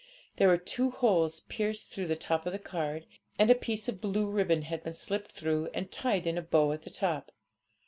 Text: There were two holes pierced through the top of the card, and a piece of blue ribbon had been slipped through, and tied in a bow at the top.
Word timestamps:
There 0.37 0.47
were 0.47 0.57
two 0.57 0.89
holes 0.89 1.41
pierced 1.41 1.91
through 1.91 2.07
the 2.07 2.15
top 2.15 2.47
of 2.47 2.53
the 2.53 2.57
card, 2.57 3.05
and 3.37 3.51
a 3.51 3.53
piece 3.53 3.87
of 3.87 4.01
blue 4.01 4.25
ribbon 4.25 4.63
had 4.63 4.81
been 4.81 4.93
slipped 4.95 5.33
through, 5.33 5.69
and 5.75 5.91
tied 5.91 6.25
in 6.25 6.39
a 6.39 6.41
bow 6.41 6.71
at 6.71 6.81
the 6.81 6.89
top. 6.89 7.31